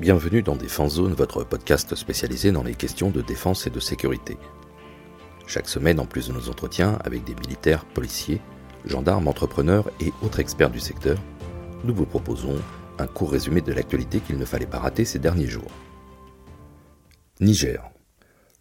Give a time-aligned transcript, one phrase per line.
[0.00, 4.36] Bienvenue dans Défense Zone, votre podcast spécialisé dans les questions de défense et de sécurité.
[5.46, 8.40] Chaque semaine, en plus de nos entretiens avec des militaires, policiers,
[8.84, 11.16] gendarmes, entrepreneurs et autres experts du secteur,
[11.84, 12.56] nous vous proposons
[12.98, 15.70] un court résumé de l'actualité qu'il ne fallait pas rater ces derniers jours.
[17.38, 17.88] Niger.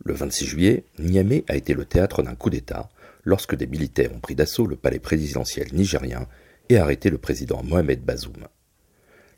[0.05, 2.89] Le 26 juillet, Niamey a été le théâtre d'un coup d'État
[3.23, 6.27] lorsque des militaires ont pris d'assaut le palais présidentiel nigérien
[6.69, 8.47] et arrêté le président Mohamed Bazoum.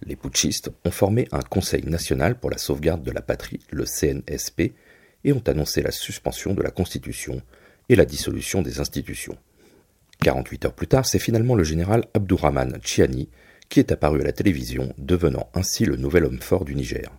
[0.02, 4.74] Les putschistes ont formé un Conseil national pour la sauvegarde de la patrie, le CNSP,
[5.24, 7.42] et ont annoncé la suspension de la Constitution
[7.90, 9.38] et la dissolution des institutions.
[10.22, 13.30] 48 heures plus tard, c'est finalement le général Abdourahman Chiani
[13.70, 17.12] qui est apparu à la télévision, devenant ainsi le nouvel homme fort du Niger.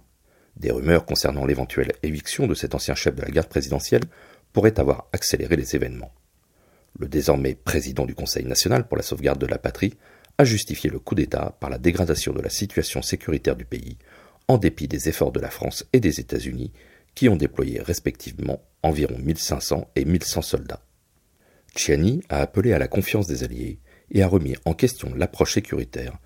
[0.56, 4.04] Des rumeurs concernant l'éventuelle éviction de cet ancien chef de la garde présidentielle
[4.52, 6.12] pourraient avoir accéléré les événements.
[6.98, 9.94] Le désormais président du Conseil national pour la sauvegarde de la patrie
[10.38, 13.96] a justifié le coup d'État par la dégradation de la situation sécuritaire du pays,
[14.48, 16.72] en dépit des efforts de la France et des États-Unis,
[17.14, 20.82] qui ont déployé respectivement environ 1500 et 1100 soldats.
[21.74, 26.18] Chiani a appelé à la confiance des Alliés et a remis en question l'approche sécuritaire,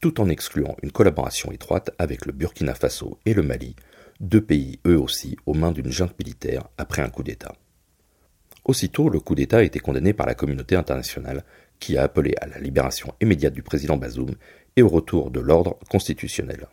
[0.00, 3.76] tout en excluant une collaboration étroite avec le Burkina Faso et le Mali,
[4.20, 7.54] deux pays eux aussi aux mains d'une junte militaire après un coup d'État.
[8.64, 11.44] Aussitôt, le coup d'État a été condamné par la communauté internationale
[11.80, 14.34] qui a appelé à la libération immédiate du président Bazoum
[14.76, 16.66] et au retour de l'ordre constitutionnel.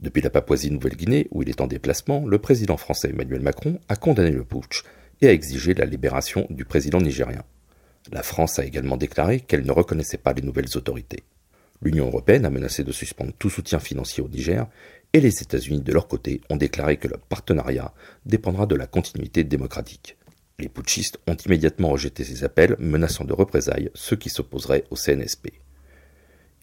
[0.00, 4.30] Depuis la Papouasie-Nouvelle-Guinée, où il est en déplacement, le président français Emmanuel Macron a condamné
[4.30, 4.82] le putsch
[5.22, 7.42] et a exigé la libération du président nigérien.
[8.12, 11.24] La France a également déclaré qu'elle ne reconnaissait pas les nouvelles autorités.
[11.82, 14.66] L'Union européenne a menacé de suspendre tout soutien financier au Niger
[15.12, 17.92] et les États-Unis, de leur côté, ont déclaré que le partenariat
[18.26, 20.15] dépendra de la continuité démocratique.
[20.58, 25.48] Les putschistes ont immédiatement rejeté ces appels, menaçant de représailles ceux qui s'opposeraient au CNSP.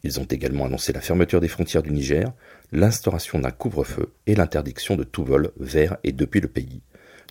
[0.04, 2.34] Ils ont également annoncé la fermeture des frontières du Niger,
[2.72, 6.82] l'instauration d'un couvre-feu et l'interdiction de tout vol vers et depuis le pays,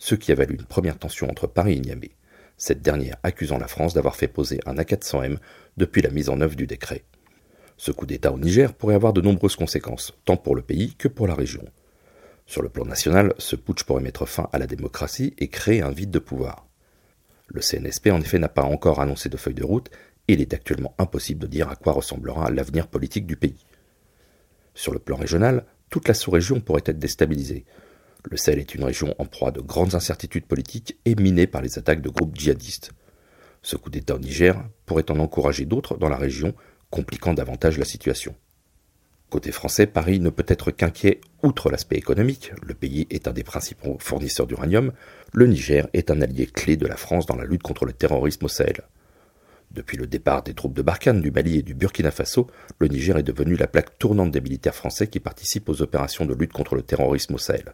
[0.00, 2.12] ce qui a valu une première tension entre Paris et Niamey,
[2.56, 5.38] cette dernière accusant la France d'avoir fait poser un A400M
[5.76, 7.02] depuis la mise en œuvre du décret.
[7.76, 11.08] Ce coup d'État au Niger pourrait avoir de nombreuses conséquences, tant pour le pays que
[11.08, 11.64] pour la région.
[12.52, 15.90] Sur le plan national, ce putsch pourrait mettre fin à la démocratie et créer un
[15.90, 16.66] vide de pouvoir.
[17.48, 19.88] Le CNSP en effet n'a pas encore annoncé de feuille de route
[20.28, 23.64] et il est actuellement impossible de dire à quoi ressemblera l'avenir politique du pays.
[24.74, 27.64] Sur le plan régional, toute la sous-région pourrait être déstabilisée.
[28.24, 31.78] Le Sahel est une région en proie de grandes incertitudes politiques et minée par les
[31.78, 32.90] attaques de groupes djihadistes.
[33.62, 36.52] Ce coup d'État au Niger pourrait en encourager d'autres dans la région,
[36.90, 38.34] compliquant davantage la situation.
[39.32, 42.52] Côté français, Paris ne peut être qu'inquiet outre l'aspect économique.
[42.62, 44.92] Le pays est un des principaux fournisseurs d'uranium.
[45.32, 48.44] Le Niger est un allié clé de la France dans la lutte contre le terrorisme
[48.44, 48.82] au Sahel.
[49.70, 52.46] Depuis le départ des troupes de Barkhane, du Mali et du Burkina Faso,
[52.78, 56.34] le Niger est devenu la plaque tournante des militaires français qui participent aux opérations de
[56.34, 57.72] lutte contre le terrorisme au Sahel.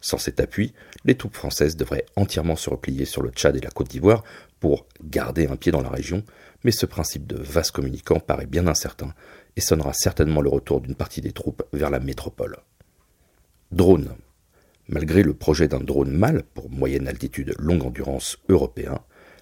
[0.00, 0.72] Sans cet appui,
[1.04, 4.22] les troupes françaises devraient entièrement se replier sur le Tchad et la Côte d'Ivoire
[4.60, 6.22] pour garder un pied dans la région,
[6.64, 9.14] mais ce principe de vase communicant paraît bien incertain
[9.56, 12.58] et sonnera certainement le retour d'une partie des troupes vers la métropole.
[13.72, 14.14] Drone.
[14.88, 19.00] Malgré le projet d'un drone MAL pour moyenne altitude longue endurance européen,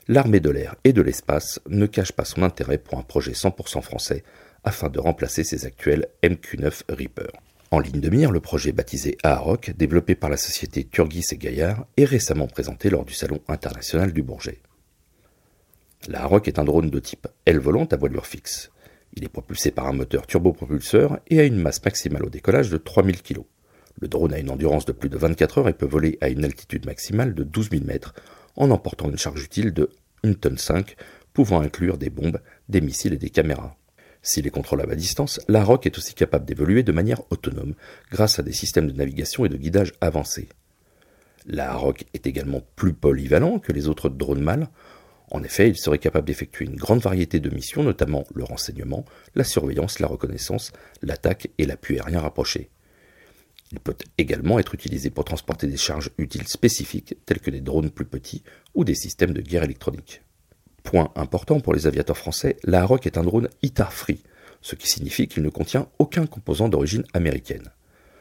[0.08, 3.82] l'armée de l'air et de l'espace ne cache pas son intérêt pour un projet 100%
[3.82, 4.25] français
[4.64, 7.31] afin de remplacer ses actuels MQ-9 Reaper.
[7.70, 11.86] En ligne de mire, le projet baptisé Aarok, développé par la société Turgis et Gaillard,
[11.96, 14.60] est récemment présenté lors du Salon international du Bourget.
[16.06, 18.70] La Aarok est un drone de type aile volante à voilure fixe.
[19.15, 22.76] Il est propulsé par un moteur turbopropulseur et a une masse maximale au décollage de
[22.76, 23.41] 3000 kg.
[24.00, 26.44] Le drone a une endurance de plus de 24 heures et peut voler à une
[26.44, 28.14] altitude maximale de 12 000 mètres
[28.56, 29.88] en emportant une charge utile de
[30.25, 30.97] 1 tonne 5,
[31.32, 33.76] pouvant inclure des bombes, des missiles et des caméras.
[34.20, 37.75] S'il est contrôlable à distance, la Rock est aussi capable d'évoluer de manière autonome
[38.10, 40.48] grâce à des systèmes de navigation et de guidage avancés.
[41.47, 44.69] La Rock est également plus polyvalent que les autres drones mâles
[45.30, 49.04] en effet, il serait capable d'effectuer une grande variété de missions, notamment le renseignement,
[49.34, 52.70] la surveillance, la reconnaissance, l'attaque et l'appui aérien rapproché.
[53.72, 57.90] Il peut également être utilisé pour transporter des charges utiles spécifiques, telles que des drones
[57.90, 58.44] plus petits
[58.75, 60.22] ou des systèmes de guerre électronique.
[60.82, 64.22] Point important pour les aviateurs français, la Harrock est un drone ITAR-free,
[64.60, 67.70] ce qui signifie qu'il ne contient aucun composant d'origine américaine.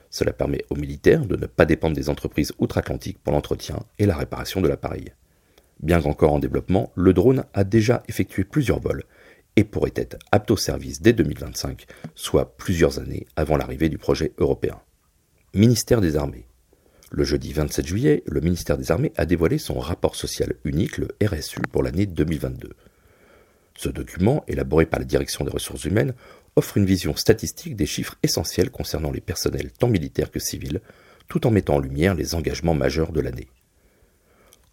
[0.10, 4.16] Cela permet aux militaires de ne pas dépendre des entreprises outre-Atlantique pour l'entretien et la
[4.16, 5.13] réparation de l'appareil.
[5.83, 9.03] Bien qu'encore en développement, le drone a déjà effectué plusieurs vols
[9.57, 11.85] et pourrait être apte au service dès 2025,
[12.15, 14.80] soit plusieurs années avant l'arrivée du projet européen.
[15.53, 16.47] Ministère des Armées.
[17.12, 21.09] Le jeudi 27 juillet, le ministère des Armées a dévoilé son rapport social unique, le
[21.21, 22.69] RSU, pour l'année 2022.
[23.75, 26.13] Ce document, élaboré par la Direction des ressources humaines,
[26.56, 30.80] offre une vision statistique des chiffres essentiels concernant les personnels tant militaires que civils,
[31.27, 33.50] tout en mettant en lumière les engagements majeurs de l'année.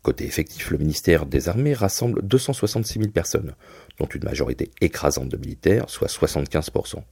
[0.03, 3.55] Côté effectif, le ministère des Armées rassemble 266 000 personnes,
[3.99, 7.03] dont une majorité écrasante de militaires, soit 75%.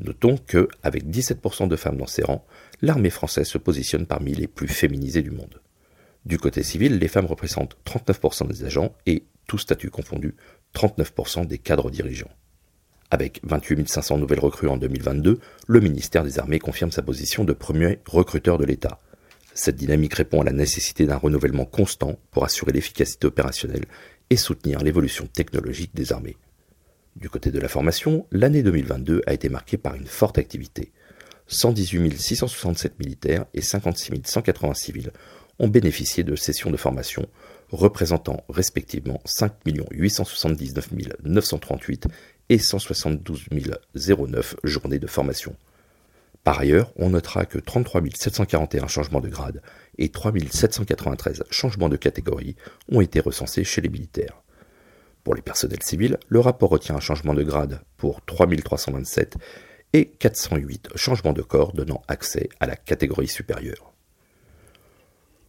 [0.00, 2.44] Notons que, avec 17% de femmes dans ses rangs,
[2.82, 5.60] l'armée française se positionne parmi les plus féminisées du monde.
[6.26, 10.34] Du côté civil, les femmes représentent 39% des agents et, tout statut confondu,
[10.74, 12.30] 39% des cadres dirigeants.
[13.10, 17.52] Avec 28 500 nouvelles recrues en 2022, le ministère des Armées confirme sa position de
[17.52, 19.00] premier recruteur de l'État.
[19.62, 23.84] Cette dynamique répond à la nécessité d'un renouvellement constant pour assurer l'efficacité opérationnelle
[24.30, 26.38] et soutenir l'évolution technologique des armées.
[27.14, 30.92] Du côté de la formation, l'année 2022 a été marquée par une forte activité.
[31.48, 35.12] 118 667 militaires et 56 180 civils
[35.58, 37.28] ont bénéficié de sessions de formation
[37.70, 39.52] représentant respectivement 5
[39.92, 40.88] 879
[41.22, 42.06] 938
[42.48, 43.44] et 172
[43.94, 45.54] 009 journées de formation.
[46.44, 49.62] Par ailleurs, on notera que 33 741 changements de grade
[49.98, 52.56] et 3 793 changements de catégorie
[52.90, 54.42] ont été recensés chez les militaires.
[55.22, 59.36] Pour les personnels civils, le rapport retient un changement de grade pour 3 327
[59.92, 63.89] et 408 changements de corps donnant accès à la catégorie supérieure.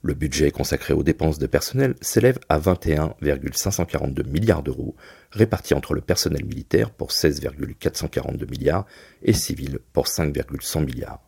[0.03, 4.95] Le budget consacré aux dépenses de personnel s'élève à 21,542 milliards d'euros,
[5.31, 8.87] répartis entre le personnel militaire pour 16,442 milliards
[9.21, 11.21] et civil pour 5,100 milliards.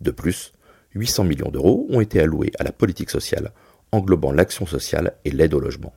[0.00, 0.54] De plus,
[0.94, 3.52] 800 millions d'euros ont été alloués à la politique sociale,
[3.92, 5.92] englobant l'action sociale et l'aide au logement.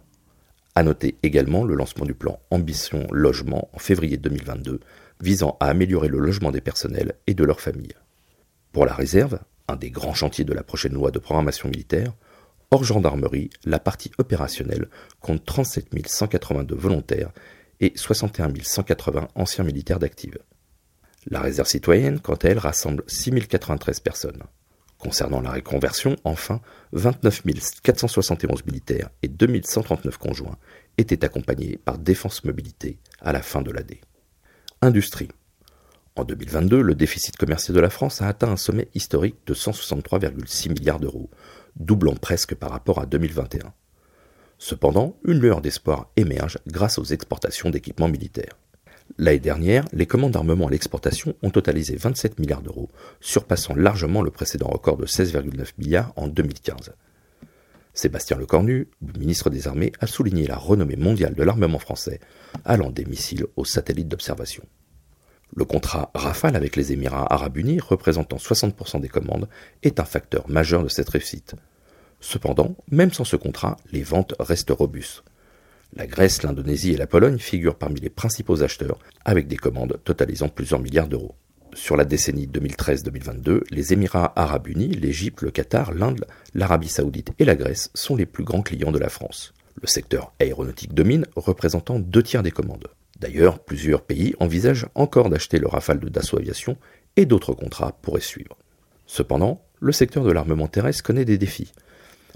[0.75, 4.81] À noter également le lancement du plan Ambition Logement en février 2022,
[5.21, 7.95] visant à améliorer le logement des personnels et de leurs familles.
[8.73, 12.13] Pour la réserve, un des grands chantiers de la prochaine loi de programmation militaire,
[12.71, 14.89] hors gendarmerie, la partie opérationnelle
[15.19, 17.31] compte 37 182 volontaires
[17.79, 20.37] et 61 180 anciens militaires d'active.
[21.27, 24.43] La réserve citoyenne, quant à elle, rassemble 6 093 personnes.
[24.97, 26.61] Concernant la réconversion, enfin,
[26.93, 27.43] 29
[27.83, 30.57] 471 militaires et 2139 conjoints
[30.97, 34.01] étaient accompagnés par Défense Mobilité à la fin de l'année.
[34.81, 35.29] Industrie.
[36.17, 40.69] En 2022, le déficit commercial de la France a atteint un sommet historique de 163,6
[40.69, 41.29] milliards d'euros,
[41.75, 43.73] doublant presque par rapport à 2021.
[44.57, 48.57] Cependant, une lueur d'espoir émerge grâce aux exportations d'équipements militaires.
[49.17, 52.89] L'année dernière, les commandes d'armement à l'exportation ont totalisé 27 milliards d'euros,
[53.19, 56.93] surpassant largement le précédent record de 16,9 milliards en 2015.
[57.93, 58.87] Sébastien Lecornu,
[59.19, 62.21] ministre des Armées, a souligné la renommée mondiale de l'armement français,
[62.63, 64.63] allant des missiles aux satellites d'observation.
[65.57, 69.47] Le contrat Rafale avec les Émirats arabes unis, représentant 60% des commandes,
[69.83, 71.55] est un facteur majeur de cette réussite.
[72.19, 75.23] Cependant, même sans ce contrat, les ventes restent robustes.
[75.93, 80.49] La Grèce, l'Indonésie et la Pologne figurent parmi les principaux acheteurs, avec des commandes totalisant
[80.49, 81.35] plusieurs milliards d'euros.
[81.73, 87.45] Sur la décennie 2013-2022, les Émirats arabes unis, l'Égypte, le Qatar, l'Inde, l'Arabie saoudite et
[87.45, 89.53] la Grèce sont les plus grands clients de la France.
[89.81, 92.89] Le secteur aéronautique domine, représentant deux tiers des commandes.
[93.19, 96.77] D'ailleurs, plusieurs pays envisagent encore d'acheter le Rafale de Dassault Aviation
[97.15, 98.57] et d'autres contrats pourraient suivre.
[99.05, 101.71] Cependant, le secteur de l'armement terrestre connaît des défis.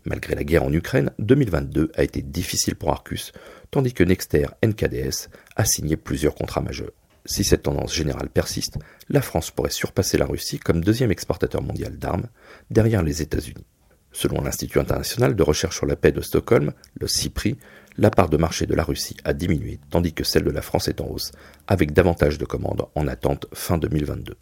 [0.06, 3.34] Malgré la guerre en Ukraine, 2022 a été difficile pour Arcus,
[3.72, 6.92] tandis que Nexter NKDS a signé plusieurs contrats majeurs.
[7.26, 8.78] Si cette tendance générale persiste,
[9.10, 12.28] la France pourrait surpasser la Russie comme deuxième exportateur mondial d'armes,
[12.72, 13.66] derrière les États-Unis.
[14.12, 17.58] Selon l'Institut international de recherche sur la paix de Stockholm, le CIPRI,
[17.98, 20.88] la part de marché de la Russie a diminué tandis que celle de la France
[20.88, 21.32] est en hausse,
[21.68, 24.36] avec davantage de commandes en attente fin 2022.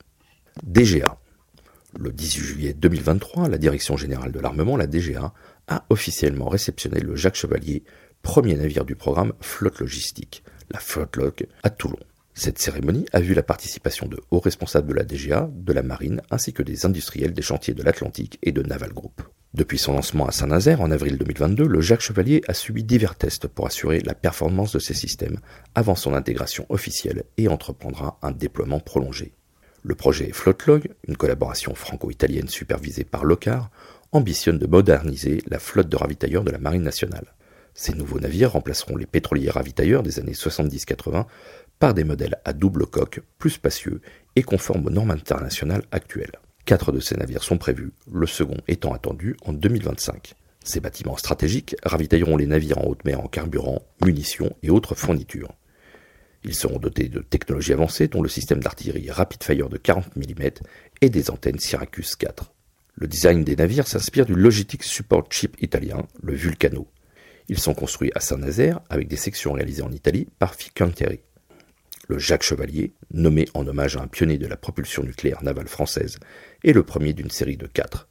[0.64, 1.18] DGA.
[1.98, 5.34] Le 18 juillet 2023, la Direction générale de l'armement, la DGA,
[5.68, 7.84] a officiellement réceptionné le Jacques Chevalier,
[8.22, 11.98] premier navire du programme Flotte Logistique, la Flotte à Toulon.
[12.40, 16.22] Cette cérémonie a vu la participation de hauts responsables de la DGA, de la marine,
[16.30, 19.24] ainsi que des industriels des chantiers de l'Atlantique et de Naval Group.
[19.56, 23.48] Depuis son lancement à Saint-Nazaire en avril 2022, le Jacques Chevalier a subi divers tests
[23.48, 25.40] pour assurer la performance de ses systèmes
[25.74, 29.34] avant son intégration officielle et entreprendra un déploiement prolongé.
[29.82, 33.72] Le projet Flotlog, une collaboration franco-italienne supervisée par Locar,
[34.12, 37.34] ambitionne de moderniser la flotte de ravitailleurs de la Marine nationale.
[37.80, 41.26] Ces nouveaux navires remplaceront les pétroliers ravitailleurs des années 70-80
[41.80, 44.02] par des modèles à double coque, plus spacieux
[44.36, 46.40] et conformes aux normes internationales actuelles.
[46.66, 50.34] Quatre de ces navires sont prévus, le second étant attendu en 2025.
[50.64, 55.54] Ces bâtiments stratégiques ravitailleront les navires en haute mer en carburant, munitions et autres fournitures.
[56.44, 60.50] Ils seront dotés de technologies avancées dont le système d'artillerie Rapid Fire de 40 mm
[61.02, 62.52] et des antennes Syracuse 4.
[62.96, 66.88] Le design des navires s'inspire du Logitech Support Chip italien, le Vulcano.
[67.48, 71.22] Ils sont construits à Saint-Nazaire avec des sections réalisées en Italie par Fincantieri.
[72.10, 76.20] Le Jacques Chevalier, nommé en hommage à un pionnier de la propulsion nucléaire navale française,
[76.64, 78.08] est le premier d'une série de quatre.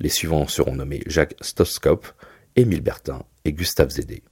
[0.00, 2.06] Les suivants seront nommés Jacques Stoskop,
[2.56, 4.22] Émile Bertin et Gustave Zédé.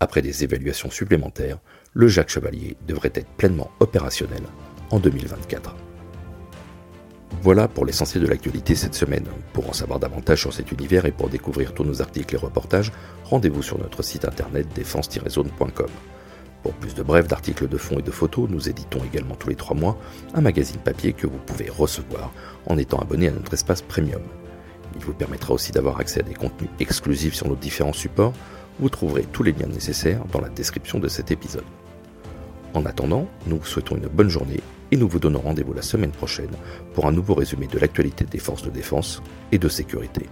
[0.00, 1.60] Après des évaluations supplémentaires,
[1.92, 4.42] le Jacques Chevalier devrait être pleinement opérationnel
[4.90, 5.76] en 2024.
[7.40, 9.26] Voilà pour l'essentiel de l'actualité cette semaine.
[9.52, 12.90] Pour en savoir davantage sur cet univers et pour découvrir tous nos articles et reportages,
[13.24, 15.90] rendez-vous sur notre site internet défense-zone.com.
[16.64, 19.54] Pour plus de brefs, d'articles de fond et de photos, nous éditons également tous les
[19.54, 19.98] trois mois
[20.32, 22.32] un magazine papier que vous pouvez recevoir
[22.64, 24.22] en étant abonné à notre espace premium.
[24.96, 28.32] Il vous permettra aussi d'avoir accès à des contenus exclusifs sur nos différents supports.
[28.80, 31.64] Vous trouverez tous les liens nécessaires dans la description de cet épisode.
[32.72, 36.12] En attendant, nous vous souhaitons une bonne journée et nous vous donnons rendez-vous la semaine
[36.12, 36.56] prochaine
[36.94, 40.30] pour un nouveau résumé de l'actualité des forces de défense et de sécurité.